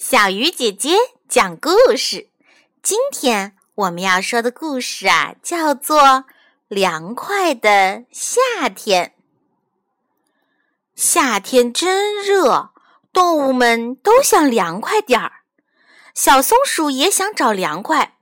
[0.00, 0.96] 小鱼姐姐
[1.28, 2.30] 讲故事。
[2.82, 5.98] 今天我们要说的故事啊，叫做
[6.68, 9.12] 《凉快的夏天》。
[10.96, 12.70] 夏天真热，
[13.12, 15.42] 动物们都想凉快点儿。
[16.14, 18.16] 小松鼠也想找凉快。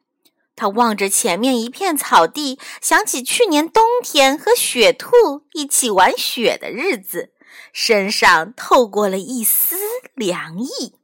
[0.56, 7.32] 它望着前面一片草地，想起去年冬天和雪兔一起玩雪的日子，
[7.72, 9.76] 身上透过了一丝
[10.16, 10.97] 凉意。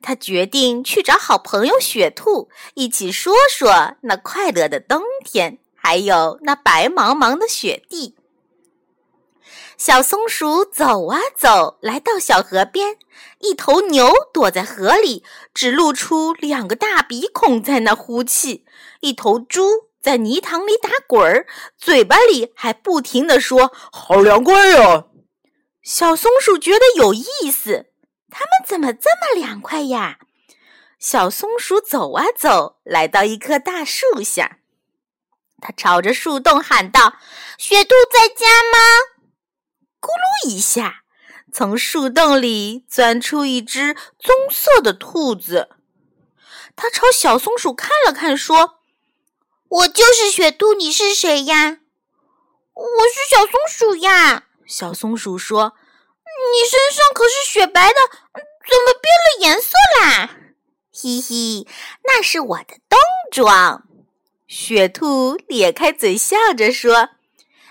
[0.00, 8.14] 他决定去找好朋友雪兔，一起说说那快乐的冬天，还有那白茫茫的雪地。
[9.76, 12.96] 小松鼠走啊走，来到小河边，
[13.38, 15.22] 一头牛躲在河里，
[15.54, 18.64] 只露出两个大鼻孔在那呼气；
[19.00, 25.06] 一头猪在泥塘里打滚儿，嘴巴里还不停地说：“好凉快呀！”
[25.82, 27.86] 小松鼠觉得有意思。
[28.30, 30.18] 他们怎么这么凉快呀？
[30.98, 34.58] 小松鼠走啊走，来到一棵大树下，
[35.60, 37.14] 它朝着树洞喊道
[37.56, 38.78] ：“雪兔在家吗？”
[40.02, 41.04] 咕噜一下，
[41.52, 45.68] 从树洞里钻出一只棕色的兔子。
[46.74, 48.80] 它朝小松鼠看了看，说
[49.68, 51.78] ：“我就是雪兔，你是谁呀
[52.74, 55.74] ？”“我是小松鼠呀。”小松鼠说。
[56.52, 57.96] 你身上可是雪白的，
[58.32, 60.30] 怎么变了颜色啦？
[60.92, 61.66] 嘻嘻，
[62.04, 62.98] 那是我的冬
[63.30, 63.84] 装。
[64.46, 67.10] 雪兔咧开嘴笑着说：“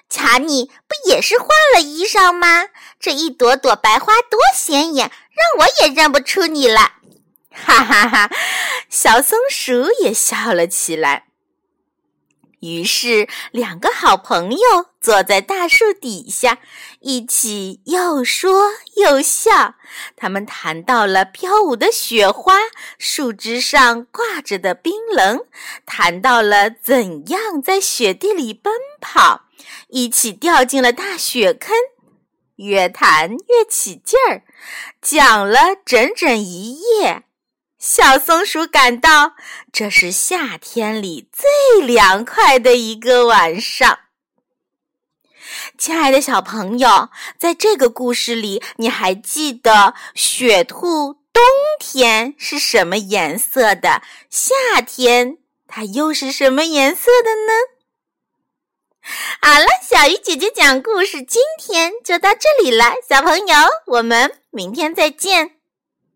[0.10, 2.68] 瞧你不也是换了衣裳吗？
[3.00, 6.94] 这一朵朵白花多显眼，让我也认不出你了。
[7.52, 8.30] ”哈哈哈，
[8.90, 11.26] 小松鼠也笑了起来。
[12.60, 16.58] 于是，两个好朋友坐在大树底下，
[17.02, 19.76] 一起又说又笑。
[20.16, 22.58] 他们谈到了飘舞的雪花，
[22.98, 25.38] 树枝上挂着的冰冷；
[25.86, 29.44] 谈到了怎样在雪地里奔跑，
[29.90, 31.76] 一起掉进了大雪坑。
[32.56, 34.42] 越谈越起劲儿，
[35.00, 37.27] 讲了整整一夜。
[37.90, 39.32] 小松鼠感到
[39.72, 44.00] 这是夏天里最凉快的一个晚上。
[45.78, 47.10] 亲爱的小朋友，
[47.40, 51.42] 在这个故事里，你还记得雪兔冬
[51.80, 54.02] 天是什么颜色的？
[54.30, 57.54] 夏天它又是什么颜色的呢？
[59.40, 63.56] 好了，小鱼姐姐讲故事，今天就到这里了，小朋友，
[63.86, 65.57] 我们明天再见。